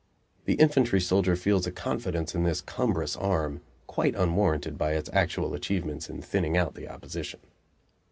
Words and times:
The 0.45 0.55
infantry 0.55 0.99
soldier 0.99 1.35
feels 1.35 1.67
a 1.67 1.71
confidence 1.71 2.33
in 2.33 2.41
this 2.41 2.61
cumbrous 2.61 3.15
arm 3.15 3.61
quite 3.85 4.15
unwarranted 4.15 4.75
by 4.75 4.93
its 4.93 5.11
actual 5.13 5.53
achievements 5.53 6.09
in 6.09 6.23
thinning 6.23 6.57
out 6.57 6.73
the 6.73 6.89
opposition. 6.89 7.41